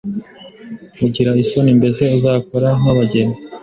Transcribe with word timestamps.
ugire 1.05 1.29
isoni 1.43 1.71
mbese 1.79 2.01
uzakore 2.17 2.67
nkabageni 2.79 3.35